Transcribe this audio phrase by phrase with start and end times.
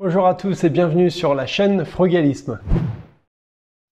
[0.00, 2.60] Bonjour à tous et bienvenue sur la chaîne Frugalisme.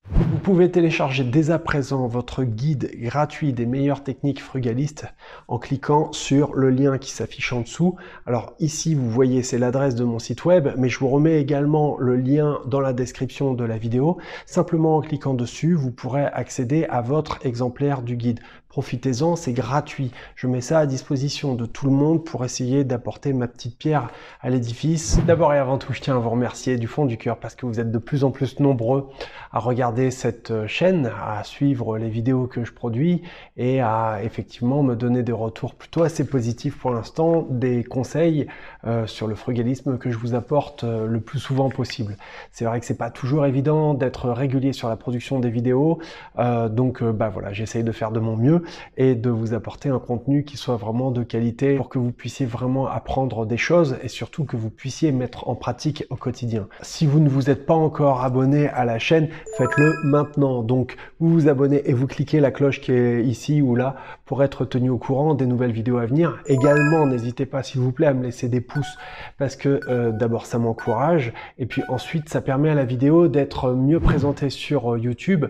[0.08, 5.12] Vous pouvez télécharger dès à présent votre guide gratuit des meilleures techniques frugalistes
[5.48, 7.96] en cliquant sur le lien qui s'affiche en dessous.
[8.24, 11.96] Alors ici, vous voyez, c'est l'adresse de mon site web, mais je vous remets également
[11.98, 14.16] le lien dans la description de la vidéo.
[14.46, 18.38] Simplement en cliquant dessus, vous pourrez accéder à votre exemplaire du guide.
[18.76, 20.10] Profitez-en, c'est gratuit.
[20.34, 24.10] Je mets ça à disposition de tout le monde pour essayer d'apporter ma petite pierre
[24.42, 25.18] à l'édifice.
[25.26, 27.64] D'abord et avant tout, je tiens à vous remercier du fond du cœur parce que
[27.64, 29.08] vous êtes de plus en plus nombreux
[29.50, 33.22] à regarder cette chaîne, à suivre les vidéos que je produis
[33.56, 38.46] et à effectivement me donner des retours plutôt assez positifs pour l'instant, des conseils
[38.86, 42.18] euh, sur le frugalisme que je vous apporte euh, le plus souvent possible.
[42.52, 45.98] C'est vrai que c'est pas toujours évident d'être régulier sur la production des vidéos,
[46.38, 48.65] euh, donc bah voilà, j'essaye de faire de mon mieux
[48.96, 52.46] et de vous apporter un contenu qui soit vraiment de qualité pour que vous puissiez
[52.46, 56.68] vraiment apprendre des choses et surtout que vous puissiez mettre en pratique au quotidien.
[56.82, 60.62] Si vous ne vous êtes pas encore abonné à la chaîne, faites-le maintenant.
[60.62, 64.42] Donc vous vous abonnez et vous cliquez la cloche qui est ici ou là pour
[64.42, 66.38] être tenu au courant des nouvelles vidéos à venir.
[66.46, 68.98] Également, n'hésitez pas s'il vous plaît à me laisser des pouces
[69.38, 73.72] parce que euh, d'abord ça m'encourage et puis ensuite ça permet à la vidéo d'être
[73.72, 75.46] mieux présentée sur euh, YouTube.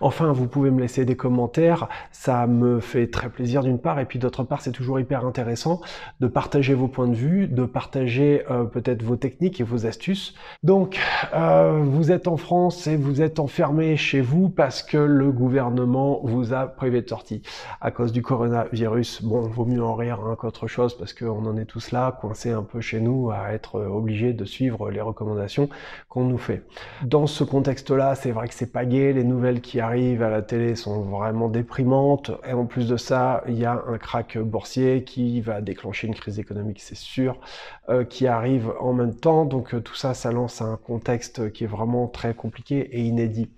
[0.00, 4.06] Enfin, vous pouvez me laisser des commentaires, ça me fait très plaisir d'une part, et
[4.06, 5.80] puis d'autre part, c'est toujours hyper intéressant
[6.20, 10.34] de partager vos points de vue, de partager euh, peut-être vos techniques et vos astuces.
[10.62, 10.98] Donc,
[11.34, 16.54] vous êtes en France et vous êtes enfermé chez vous parce que le gouvernement vous
[16.54, 17.42] a privé de sortie
[17.80, 19.22] à cause du coronavirus.
[19.22, 22.52] Bon, vaut mieux en rire hein, qu'autre chose parce qu'on en est tous là, coincés
[22.52, 25.68] un peu chez nous, à être obligés de suivre les recommandations
[26.08, 26.62] qu'on nous fait.
[27.02, 30.42] Dans ce contexte-là, c'est vrai que c'est pas gai, les nouvelles qui arrivent à la
[30.42, 32.30] télé sont vraiment déprimantes.
[32.48, 36.14] Et en plus de ça, il y a un crack boursier qui va déclencher une
[36.14, 37.40] crise économique, c'est sûr,
[37.88, 39.44] euh, qui arrive en même temps.
[39.44, 43.50] Donc euh, tout ça, ça lance un contexte qui est vraiment très compliqué et inédit.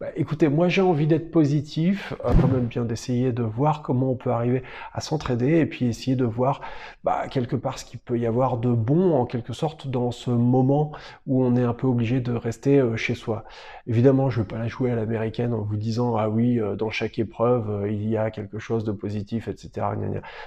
[0.00, 4.01] Bah, écoutez, moi j'ai envie d'être positif, euh, quand même bien d'essayer de voir comment
[4.10, 6.60] on peut arriver à s'entraider et puis essayer de voir
[7.04, 10.30] bah, quelque part ce qu'il peut y avoir de bon en quelque sorte dans ce
[10.30, 10.92] moment
[11.26, 13.44] où on est un peu obligé de rester chez soi.
[13.86, 16.90] Évidemment, je ne vais pas la jouer à l'américaine en vous disant ah oui, dans
[16.90, 19.86] chaque épreuve il y a quelque chose de positif, etc.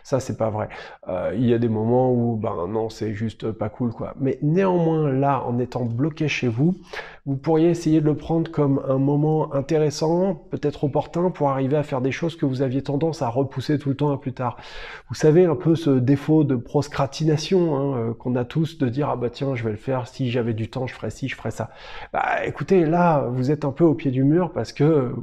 [0.04, 0.70] Ça, c'est pas vrai.
[1.08, 4.14] Euh, il y a des moments où, ben non, c'est juste pas cool, quoi.
[4.20, 6.76] Mais néanmoins, là, en étant bloqué chez vous,
[7.26, 11.84] vous pourriez essayer de le prendre comme un moment intéressant, peut-être opportun, pour arriver à
[11.84, 14.58] faire des choses que vous aviez tendance à repousser tout le temps à plus tard.
[15.10, 19.10] Vous savez, un peu ce défaut de proscratination hein, euh, qu'on a tous, de dire,
[19.10, 21.36] ah bah tiens, je vais le faire, si j'avais du temps, je ferais ci, je
[21.36, 21.70] ferais ça.
[22.14, 25.14] Bah écoutez, là, vous êtes un peu au pied du mur parce que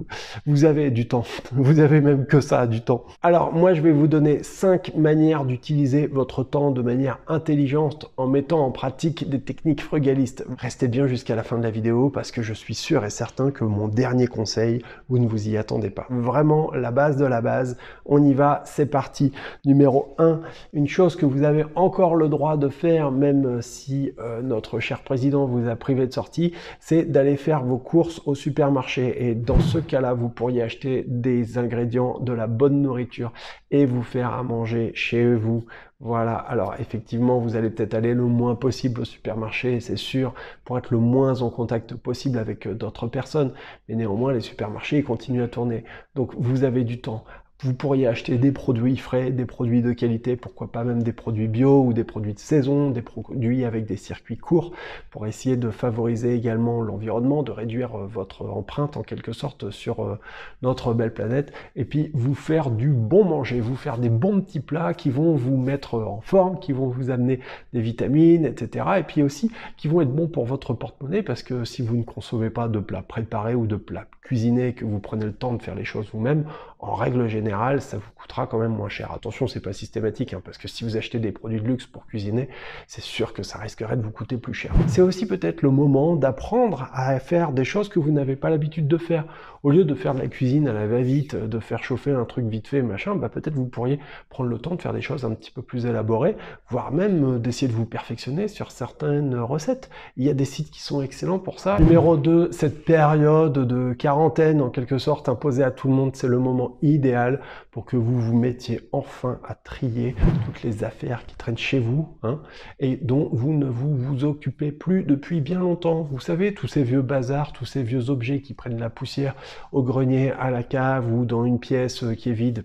[0.46, 1.24] vous avez du temps.
[1.52, 3.04] Vous avez même que ça, du temps.
[3.22, 8.26] Alors moi, je vais vous donner cinq manières d'utiliser votre temps de manière intelligente en
[8.26, 10.44] mettant en pratique des techniques frugalistes.
[10.58, 13.50] Restez bien jusqu'à la fin de la vidéo parce que je suis sûr et certain
[13.50, 16.06] que mon dernier conseil, vous ne vous y attendez pas.
[16.10, 17.76] Vraiment, la base de la base,
[18.12, 19.32] on y va, c'est parti.
[19.64, 20.40] Numéro 1,
[20.74, 25.02] une chose que vous avez encore le droit de faire, même si euh, notre cher
[25.02, 29.28] président vous a privé de sortie, c'est d'aller faire vos courses au supermarché.
[29.28, 33.32] Et dans ce cas-là, vous pourriez acheter des ingrédients, de la bonne nourriture
[33.70, 35.64] et vous faire à manger chez vous.
[36.04, 40.34] Voilà, alors effectivement, vous allez peut-être aller le moins possible au supermarché, c'est sûr,
[40.64, 43.52] pour être le moins en contact possible avec euh, d'autres personnes,
[43.88, 45.84] mais néanmoins, les supermarchés, continuent à tourner.
[46.16, 47.22] Donc, vous avez du temps.
[47.64, 51.46] Vous pourriez acheter des produits frais, des produits de qualité, pourquoi pas même des produits
[51.46, 54.72] bio ou des produits de saison, des produits avec des circuits courts
[55.12, 60.02] pour essayer de favoriser également l'environnement, de réduire euh, votre empreinte en quelque sorte sur
[60.02, 60.18] euh,
[60.62, 64.58] notre belle planète et puis vous faire du bon manger, vous faire des bons petits
[64.58, 67.38] plats qui vont vous mettre en forme, qui vont vous amener
[67.72, 68.86] des vitamines, etc.
[68.98, 72.02] Et puis aussi qui vont être bons pour votre porte-monnaie parce que si vous ne
[72.02, 75.62] consommez pas de plats préparés ou de plats cuisinés, que vous prenez le temps de
[75.62, 76.44] faire les choses vous-même,
[76.82, 79.12] en règle générale, ça vous coûtera quand même moins cher.
[79.12, 82.06] Attention, c'est pas systématique, hein, parce que si vous achetez des produits de luxe pour
[82.06, 82.48] cuisiner,
[82.88, 84.72] c'est sûr que ça risquerait de vous coûter plus cher.
[84.88, 88.88] C'est aussi peut-être le moment d'apprendre à faire des choses que vous n'avez pas l'habitude
[88.88, 89.24] de faire.
[89.62, 92.46] Au lieu de faire de la cuisine à la va-vite, de faire chauffer un truc
[92.46, 95.30] vite fait, machin, bah peut-être vous pourriez prendre le temps de faire des choses un
[95.34, 96.36] petit peu plus élaborées,
[96.68, 99.88] voire même euh, d'essayer de vous perfectionner sur certaines recettes.
[100.16, 101.78] Il y a des sites qui sont excellents pour ça.
[101.78, 106.26] Numéro 2, cette période de quarantaine en quelque sorte imposée à tout le monde, c'est
[106.26, 107.40] le moment idéal
[107.70, 110.14] pour que vous vous mettiez enfin à trier
[110.46, 112.40] toutes les affaires qui traînent chez vous hein,
[112.80, 116.02] et dont vous ne vous, vous occupez plus depuis bien longtemps.
[116.02, 119.34] Vous savez, tous ces vieux bazars, tous ces vieux objets qui prennent la poussière
[119.72, 122.64] au grenier, à la cave ou dans une pièce qui est vide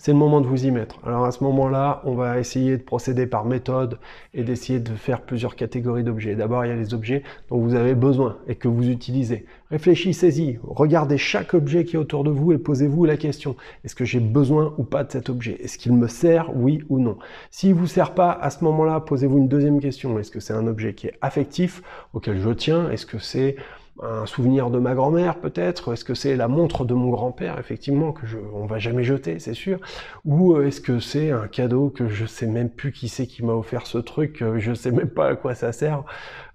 [0.00, 0.98] c'est le moment de vous y mettre.
[1.06, 3.98] Alors à ce moment-là, on va essayer de procéder par méthode
[4.32, 6.34] et d'essayer de faire plusieurs catégories d'objets.
[6.34, 9.44] D'abord, il y a les objets dont vous avez besoin et que vous utilisez.
[9.70, 14.06] Réfléchissez-y, regardez chaque objet qui est autour de vous et posez-vous la question, est-ce que
[14.06, 15.58] j'ai besoin ou pas de cet objet?
[15.62, 17.18] Est-ce qu'il me sert, oui ou non?
[17.50, 20.66] S'il vous sert pas, à ce moment-là, posez-vous une deuxième question, est-ce que c'est un
[20.66, 21.82] objet qui est affectif,
[22.14, 22.90] auquel je tiens?
[22.90, 23.56] Est-ce que c'est
[24.02, 28.12] un souvenir de ma grand-mère peut-être Est-ce que c'est la montre de mon grand-père effectivement
[28.12, 29.78] que je on va jamais jeter c'est sûr
[30.24, 33.44] Ou euh, est-ce que c'est un cadeau que je sais même plus qui c'est qui
[33.44, 36.04] m'a offert ce truc euh, Je sais même pas à quoi ça sert.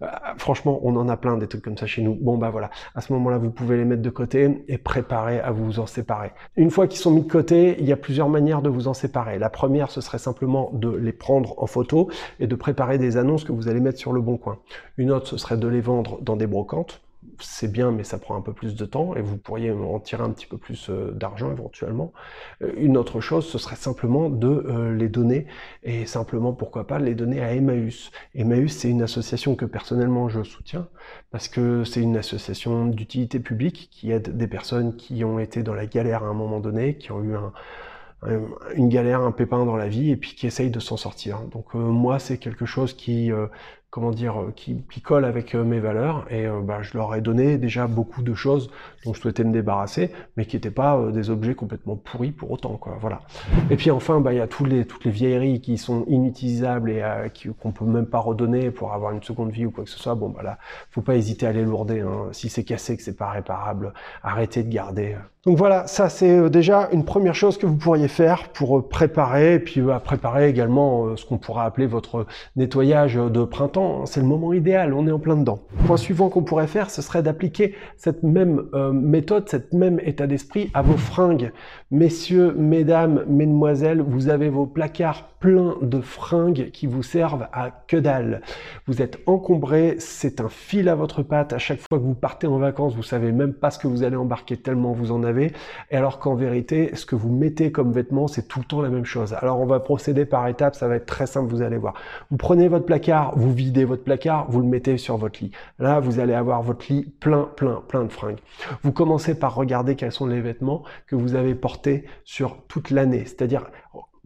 [0.01, 0.07] Euh,
[0.37, 2.15] franchement, on en a plein des trucs comme ça chez nous.
[2.15, 5.51] Bon bah voilà, à ce moment-là, vous pouvez les mettre de côté et préparer à
[5.51, 6.31] vous en séparer.
[6.55, 8.93] Une fois qu'ils sont mis de côté, il y a plusieurs manières de vous en
[8.93, 9.39] séparer.
[9.39, 12.09] La première, ce serait simplement de les prendre en photo
[12.39, 14.57] et de préparer des annonces que vous allez mettre sur le bon coin.
[14.97, 17.01] Une autre, ce serait de les vendre dans des brocantes
[17.39, 20.23] c'est bien, mais ça prend un peu plus de temps et vous pourriez en tirer
[20.23, 22.13] un petit peu plus euh, d'argent éventuellement.
[22.61, 25.47] Euh, une autre chose, ce serait simplement de euh, les donner
[25.83, 28.11] et simplement, pourquoi pas, les donner à Emmaüs.
[28.33, 30.87] Emmaüs, c'est une association que personnellement je soutiens
[31.31, 35.73] parce que c'est une association d'utilité publique qui aide des personnes qui ont été dans
[35.73, 37.51] la galère à un moment donné, qui ont eu un,
[38.75, 41.41] une galère, un pépin dans la vie et puis qui essayent de s'en sortir.
[41.51, 43.31] Donc moi, c'est quelque chose qui
[43.95, 46.25] comment dire, euh, qui, qui colle avec euh, mes valeurs.
[46.29, 48.69] Et euh, bah, je leur ai donné déjà beaucoup de choses
[49.05, 52.75] dont je souhaitais me débarrasser, mais qui n'étaient pas des objets complètement pourris pour autant.
[52.75, 53.21] Quoi, voilà.
[53.69, 56.89] Et puis enfin, bah, il y a tous les, toutes les vieilleries qui sont inutilisables
[56.89, 57.03] et
[57.61, 60.15] qu'on peut même pas redonner pour avoir une seconde vie ou quoi que ce soit.
[60.15, 60.57] Bon, bah là,
[60.91, 62.01] faut pas hésiter à les lourder.
[62.01, 62.27] Hein.
[62.33, 63.93] Si c'est cassé, que c'est pas réparable,
[64.23, 65.15] arrêtez de garder.
[65.45, 69.59] Donc voilà, ça c'est déjà une première chose que vous pourriez faire pour préparer, et
[69.59, 72.25] puis bah, préparer également ce qu'on pourra appeler votre
[72.55, 75.59] nettoyage de printemps c'est le moment idéal, on est en plein dedans.
[75.85, 80.27] Point suivant qu'on pourrait faire, ce serait d'appliquer cette même euh, méthode, cette même état
[80.27, 81.51] d'esprit à vos fringues.
[81.91, 87.97] Messieurs, mesdames, mesdemoiselles, vous avez vos placards pleins de fringues qui vous servent à que
[87.97, 88.41] dalle.
[88.87, 91.53] Vous êtes encombré, c'est un fil à votre patte.
[91.53, 94.01] À chaque fois que vous partez en vacances, vous savez même pas ce que vous
[94.01, 95.53] allez embarquer tellement vous en avez.
[95.91, 98.89] Et alors qu'en vérité, ce que vous mettez comme vêtements, c'est tout le temps la
[98.89, 99.33] même chose.
[99.33, 101.93] Alors on va procéder par étapes, ça va être très simple, vous allez voir.
[102.31, 105.51] Vous prenez votre placard, vous videz votre placard, vous le mettez sur votre lit.
[105.79, 108.39] Là, vous allez avoir votre lit plein, plein, plein de fringues.
[108.83, 113.25] Vous commencez par regarder quels sont les vêtements que vous avez portés sur toute l'année.
[113.25, 113.65] C'est-à-dire,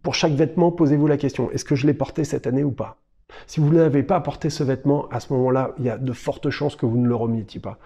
[0.03, 2.97] pour chaque vêtement, posez-vous la question, est-ce que je l'ai porté cette année ou pas?
[3.47, 6.49] Si vous n'avez pas porté ce vêtement, à ce moment-là, il y a de fortes
[6.49, 7.77] chances que vous ne le remettiez pas.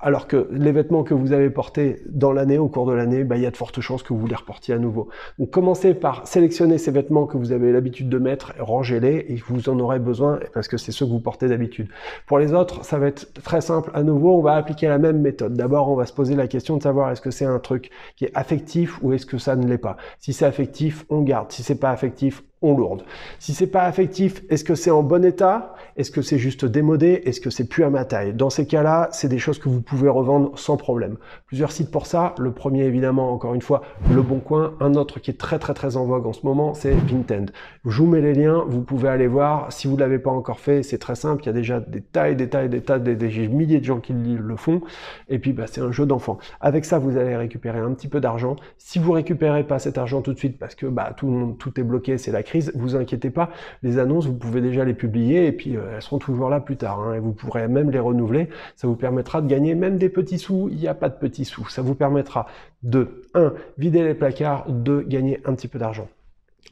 [0.00, 3.36] Alors que les vêtements que vous avez portés dans l'année, au cours de l'année, bah,
[3.36, 5.08] il y a de fortes chances que vous les reportiez à nouveau.
[5.38, 9.68] Donc commencez par sélectionner ces vêtements que vous avez l'habitude de mettre, rangez-les et vous
[9.68, 11.88] en aurez besoin parce que c'est ceux que vous portez d'habitude.
[12.26, 13.90] Pour les autres, ça va être très simple.
[13.94, 15.54] À nouveau, on va appliquer la même méthode.
[15.54, 18.24] D'abord, on va se poser la question de savoir est-ce que c'est un truc qui
[18.24, 19.96] est affectif ou est-ce que ça ne l'est pas.
[20.18, 21.52] Si c'est affectif, on garde.
[21.52, 22.42] Si c'est pas affectif,
[22.72, 23.02] lourde.
[23.38, 25.74] Si c'est pas affectif, est-ce que c'est en bon état?
[25.96, 27.22] Est-ce que c'est juste démodé?
[27.24, 28.32] Est-ce que c'est plus à ma taille?
[28.32, 31.16] Dans ces cas-là, c'est des choses que vous pouvez revendre sans problème.
[31.46, 32.34] Plusieurs sites pour ça.
[32.38, 34.74] Le premier, évidemment, encore une fois, Le Bon Coin.
[34.80, 37.50] Un autre qui est très très très en vogue en ce moment, c'est Vinted.
[37.84, 39.70] Je vous mets les liens, vous pouvez aller voir.
[39.72, 41.42] Si vous l'avez pas encore fait, c'est très simple.
[41.44, 44.00] Il y a déjà des tailles, des tailles, des tas, des, des milliers de gens
[44.00, 44.80] qui le font.
[45.28, 46.38] Et puis, bah, c'est un jeu d'enfant.
[46.60, 48.56] Avec ça, vous allez récupérer un petit peu d'argent.
[48.78, 51.84] Si vous récupérez pas cet argent tout de suite parce que bah, tout, tout est
[51.84, 53.50] bloqué, c'est la crise vous inquiétez pas,
[53.82, 56.76] les annonces, vous pouvez déjà les publier et puis euh, elles seront toujours là plus
[56.76, 57.00] tard.
[57.00, 58.48] Hein, et vous pourrez même les renouveler.
[58.76, 60.68] Ça vous permettra de gagner même des petits sous.
[60.70, 61.68] Il n'y a pas de petits sous.
[61.68, 62.46] Ça vous permettra
[62.82, 63.52] de 1.
[63.78, 65.02] vider les placards, 2.
[65.02, 66.08] gagner un petit peu d'argent.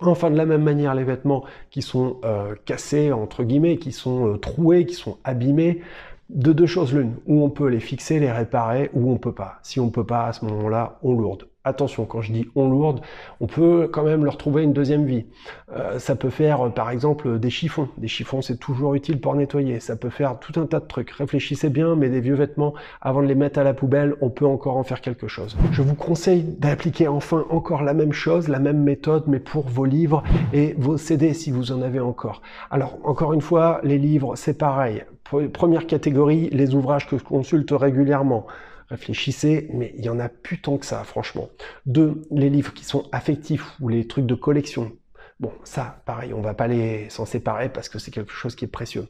[0.01, 4.33] Enfin, de la même manière, les vêtements qui sont euh, cassés, entre guillemets, qui sont
[4.33, 5.81] euh, troués, qui sont abîmés,
[6.33, 9.59] de deux choses l'une, où on peut les fixer, les réparer, ou on peut pas.
[9.63, 11.47] Si on peut pas, à ce moment-là, on lourde.
[11.65, 13.03] Attention, quand je dis on lourde,
[13.39, 15.27] on peut quand même leur trouver une deuxième vie.
[15.77, 17.89] Euh, ça peut faire, par exemple, des chiffons.
[17.99, 19.79] Des chiffons, c'est toujours utile pour nettoyer.
[19.79, 21.11] Ça peut faire tout un tas de trucs.
[21.11, 24.47] Réfléchissez bien, mais des vieux vêtements, avant de les mettre à la poubelle, on peut
[24.47, 25.57] encore en faire quelque chose.
[25.71, 29.85] Je vous conseille d'appliquer enfin encore la même chose, la même méthode, mais pour vos
[29.85, 32.43] livres et vos CD si vous en avez encore.
[32.73, 35.05] Alors, encore une fois, les livres, c'est pareil.
[35.53, 38.47] Première catégorie, les ouvrages que je consulte régulièrement.
[38.89, 41.49] Réfléchissez, mais il y en a plus tant que ça, franchement.
[41.87, 44.93] Deux, les livres qui sont affectifs ou les trucs de collection.
[45.41, 48.65] Bon, ça, pareil, on va pas les s'en séparer parce que c'est quelque chose qui
[48.65, 49.09] est précieux.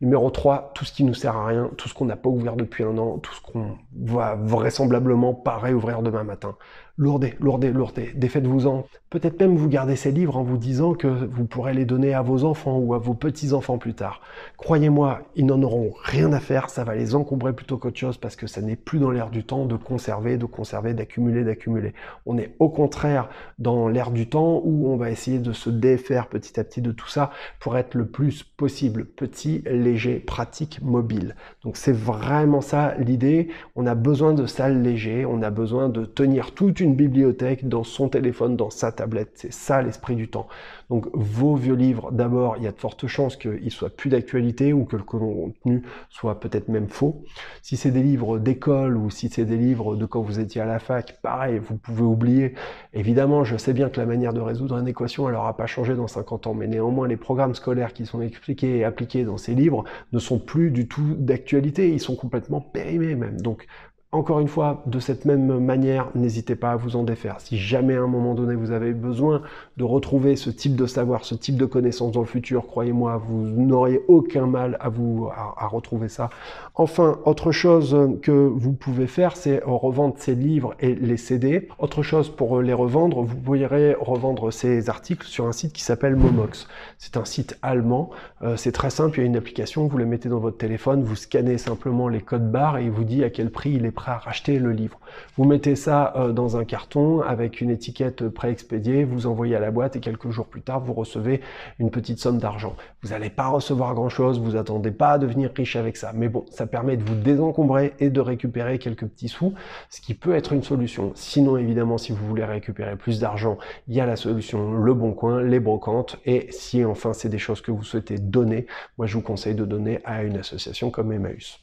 [0.00, 2.54] Numéro 3, tout ce qui nous sert à rien, tout ce qu'on n'a pas ouvert
[2.54, 6.56] depuis un an, tout ce qu'on va vraisemblablement pas réouvrir demain matin.
[6.96, 8.86] Lourdez, lourdez, lourdez, défaites-vous-en.
[9.14, 12.22] Peut-être même vous gardez ces livres en vous disant que vous pourrez les donner à
[12.22, 14.20] vos enfants ou à vos petits-enfants plus tard.
[14.56, 18.34] Croyez-moi, ils n'en auront rien à faire, ça va les encombrer plutôt qu'autre chose parce
[18.34, 21.94] que ça n'est plus dans l'air du temps de conserver, de conserver, d'accumuler, d'accumuler.
[22.26, 23.28] On est au contraire
[23.60, 26.90] dans l'air du temps où on va essayer de se défaire petit à petit de
[26.90, 27.30] tout ça
[27.60, 31.36] pour être le plus possible petit, léger, pratique, mobile.
[31.62, 33.46] Donc c'est vraiment ça l'idée.
[33.76, 37.84] On a besoin de salles léger, on a besoin de tenir toute une bibliothèque dans
[37.84, 38.90] son téléphone, dans sa
[39.34, 40.48] C'est ça l'esprit du temps.
[40.90, 44.72] Donc vos vieux livres, d'abord, il y a de fortes chances qu'ils soient plus d'actualité
[44.72, 47.24] ou que le contenu soit peut-être même faux.
[47.62, 50.66] Si c'est des livres d'école ou si c'est des livres de quand vous étiez à
[50.66, 52.54] la fac, pareil, vous pouvez oublier.
[52.92, 55.94] Évidemment, je sais bien que la manière de résoudre une équation, elle n'aura pas changé
[55.94, 59.54] dans 50 ans, mais néanmoins, les programmes scolaires qui sont expliqués et appliqués dans ces
[59.54, 63.40] livres ne sont plus du tout d'actualité, ils sont complètement périmés même.
[63.40, 63.66] Donc
[64.14, 67.40] encore une fois, de cette même manière, n'hésitez pas à vous en défaire.
[67.40, 69.42] Si jamais à un moment donné vous avez besoin
[69.76, 73.42] de retrouver ce type de savoir, ce type de connaissance dans le futur, croyez-moi, vous
[73.42, 76.30] n'auriez aucun mal à vous à, retrouver ça.
[76.76, 81.68] Enfin, autre chose que vous pouvez faire, c'est revendre ces livres et les CD.
[81.80, 86.14] Autre chose pour les revendre, vous pourrez revendre ces articles sur un site qui s'appelle
[86.14, 86.68] Momox.
[86.98, 88.10] C'est un site allemand.
[88.42, 89.18] Euh, c'est très simple.
[89.18, 89.88] Il y a une application.
[89.88, 93.04] Vous le mettez dans votre téléphone, vous scannez simplement les codes barres et il vous
[93.04, 94.98] dit à quel prix il est prêt à racheter le livre.
[95.36, 99.70] Vous mettez ça euh, dans un carton avec une étiquette préexpédiée, vous envoyez à la
[99.70, 101.40] boîte et quelques jours plus tard, vous recevez
[101.78, 102.76] une petite somme d'argent.
[103.02, 106.12] Vous n'allez pas recevoir grand-chose, vous attendez pas à devenir riche avec ça.
[106.14, 109.54] Mais bon, ça permet de vous désencombrer et de récupérer quelques petits sous,
[109.90, 111.12] ce qui peut être une solution.
[111.14, 113.58] Sinon, évidemment, si vous voulez récupérer plus d'argent,
[113.88, 116.18] il y a la solution Le Bon Coin, les brocantes.
[116.26, 118.66] Et si enfin c'est des choses que vous souhaitez donner,
[118.98, 121.60] moi je vous conseille de donner à une association comme Emmaüs.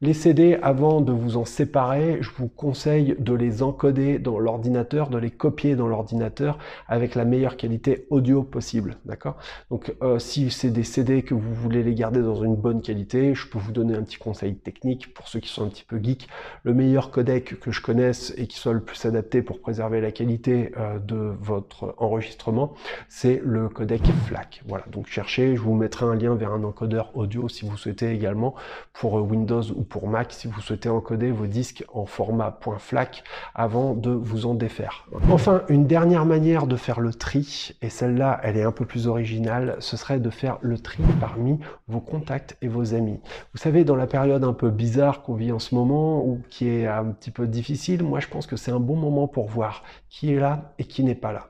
[0.00, 1.77] Les CD, avant de vous en séparer,
[2.20, 6.58] je vous conseille de les encoder dans l'ordinateur, de les copier dans l'ordinateur
[6.88, 8.96] avec la meilleure qualité audio possible.
[9.04, 9.36] D'accord?
[9.70, 13.34] Donc euh, si c'est des CD que vous voulez les garder dans une bonne qualité,
[13.34, 16.00] je peux vous donner un petit conseil technique pour ceux qui sont un petit peu
[16.02, 16.28] geeks.
[16.64, 20.10] Le meilleur codec que je connaisse et qui soit le plus adapté pour préserver la
[20.10, 22.74] qualité euh, de votre enregistrement,
[23.08, 24.62] c'est le codec FLAC.
[24.66, 28.10] Voilà, donc cherchez, je vous mettrai un lien vers un encodeur audio si vous souhaitez
[28.10, 28.54] également
[28.92, 33.24] pour euh, Windows ou pour Mac si vous souhaitez encoder vos disques en format .flac
[33.54, 35.06] avant de vous en défaire.
[35.30, 39.06] Enfin, une dernière manière de faire le tri, et celle-là, elle est un peu plus
[39.06, 43.20] originale, ce serait de faire le tri parmi vos contacts et vos amis.
[43.52, 46.68] Vous savez, dans la période un peu bizarre qu'on vit en ce moment, ou qui
[46.68, 49.82] est un petit peu difficile, moi je pense que c'est un bon moment pour voir
[50.08, 51.46] qui est là et qui n'est pas là.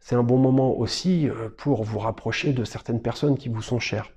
[0.00, 3.78] C'est un bon moment aussi euh, pour vous rapprocher de certaines personnes qui vous sont
[3.78, 4.10] chères.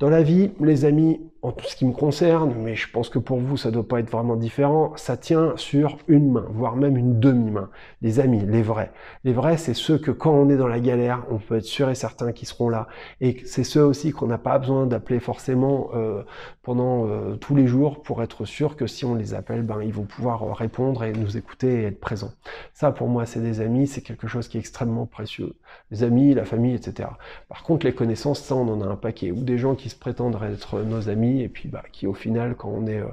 [0.00, 3.18] Dans la vie, les amis, en tout ce qui me concerne, mais je pense que
[3.18, 6.96] pour vous, ça doit pas être vraiment différent, ça tient sur une main, voire même
[6.96, 7.70] une demi-main.
[8.02, 8.92] Les amis, les vrais.
[9.24, 11.90] Les vrais, c'est ceux que quand on est dans la galère, on peut être sûr
[11.90, 12.88] et certain qu'ils seront là.
[13.20, 16.22] Et c'est ceux aussi qu'on n'a pas besoin d'appeler forcément euh,
[16.62, 19.92] pendant euh, tous les jours pour être sûr que si on les appelle, ben, ils
[19.92, 22.32] vont pouvoir répondre et nous écouter et être présents.
[22.72, 25.54] Ça, pour moi, c'est des amis, c'est quelque chose qui est extrêmement précieux.
[25.90, 27.08] Les amis, la famille, etc.
[27.50, 29.30] Par contre, les connaissances, ça, on en a un paquet.
[29.30, 32.56] Ou des gens qui se prétendent être nos amis et puis bah, qui, au final,
[32.56, 33.08] quand on est euh,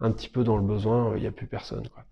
[0.00, 1.88] un petit peu dans le besoin, il n'y a plus personne.
[1.88, 2.04] Quoi.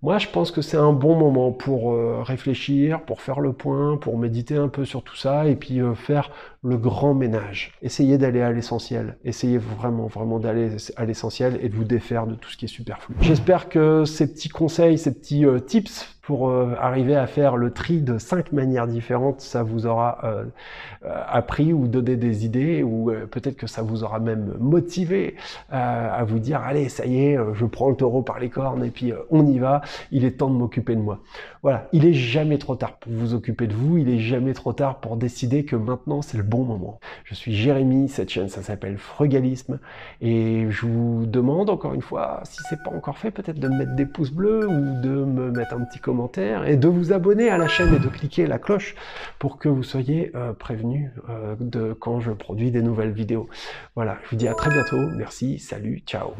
[0.00, 3.96] Moi, je pense que c'est un bon moment pour euh, réfléchir, pour faire le point,
[3.96, 6.30] pour méditer un peu sur tout ça et puis euh, faire
[6.62, 7.72] le grand ménage.
[7.82, 9.16] Essayez d'aller à l'essentiel.
[9.24, 12.68] Essayez vraiment, vraiment d'aller à l'essentiel et de vous défaire de tout ce qui est
[12.68, 13.16] superflu.
[13.20, 18.02] J'espère que ces petits conseils, ces petits euh, tips pour arriver à faire le tri
[18.02, 20.18] de cinq manières différentes, ça vous aura
[21.02, 25.36] appris ou donné des idées ou peut-être que ça vous aura même motivé
[25.70, 28.90] à vous dire allez, ça y est, je prends le taureau par les cornes et
[28.90, 31.20] puis on y va il est temps de m'occuper de moi.
[31.62, 34.72] Voilà, il est jamais trop tard pour vous occuper de vous, il est jamais trop
[34.72, 37.00] tard pour décider que maintenant c'est le bon moment.
[37.24, 39.78] Je suis Jérémy, cette chaîne ça s'appelle Frugalisme
[40.20, 43.78] et je vous demande encore une fois, si c'est pas encore fait, peut-être de me
[43.78, 47.50] mettre des pouces bleus ou de me mettre un petit commentaire et de vous abonner
[47.50, 48.94] à la chaîne et de cliquer la cloche
[49.38, 53.48] pour que vous soyez euh, prévenus euh, de quand je produis des nouvelles vidéos.
[53.94, 56.32] Voilà, je vous dis à très bientôt, merci, salut, ciao